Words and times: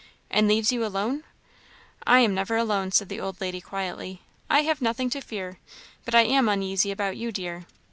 "And 0.31 0.47
leaves 0.47 0.71
you 0.71 0.83
alone!" 0.83 1.23
"I 2.07 2.21
am 2.21 2.33
never 2.33 2.57
alone," 2.57 2.91
said 2.91 3.07
the 3.07 3.19
old 3.19 3.39
lady, 3.39 3.61
quietly; 3.61 4.23
"I 4.49 4.63
have 4.63 4.81
nothing 4.81 5.11
to 5.11 5.21
fear; 5.21 5.59
but 6.05 6.15
I 6.15 6.23
am 6.23 6.49
uneasy 6.49 6.89
about 6.89 7.17
you, 7.17 7.31
dear. 7.31 7.67